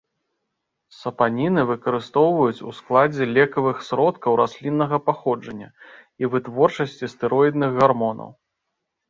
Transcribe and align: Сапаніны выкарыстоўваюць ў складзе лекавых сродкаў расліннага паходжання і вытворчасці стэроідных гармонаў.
Сапаніны 0.99 1.61
выкарыстоўваюць 1.71 2.55
ў 2.67 2.71
складзе 2.77 3.27
лекавых 3.35 3.77
сродкаў 3.89 4.33
расліннага 4.43 4.97
паходжання 5.11 5.69
і 6.25 6.33
вытворчасці 6.35 7.13
стэроідных 7.15 7.71
гармонаў. 7.85 8.29